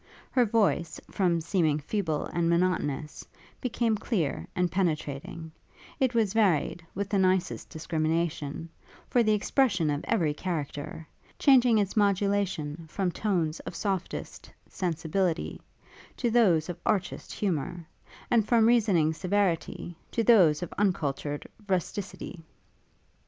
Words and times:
Her 0.31 0.45
voice, 0.45 0.99
from 1.11 1.41
seeming 1.41 1.77
feeble 1.77 2.25
and 2.33 2.49
monotonous, 2.49 3.23
became 3.61 3.95
clear 3.95 4.47
and 4.55 4.71
penetrating: 4.71 5.51
it 5.99 6.15
was 6.15 6.33
varied, 6.33 6.83
with 6.95 7.07
the 7.07 7.19
nicest 7.19 7.69
discrimination, 7.69 8.67
for 9.07 9.21
the 9.21 9.33
expression 9.35 9.91
of 9.91 10.03
every 10.05 10.33
character, 10.33 11.05
changing 11.37 11.77
its 11.77 11.95
modulation 11.95 12.87
from 12.89 13.11
tones 13.11 13.59
of 13.59 13.75
softest 13.75 14.51
sensibility, 14.67 15.61
to 16.17 16.31
those 16.31 16.67
of 16.67 16.79
archest 16.83 17.31
humour; 17.31 17.85
and 18.31 18.47
from 18.47 18.65
reasoning 18.65 19.13
severity, 19.13 19.95
to 20.09 20.23
those 20.23 20.63
of 20.63 20.73
uncultured 20.79 21.45
rusticity. 21.67 22.41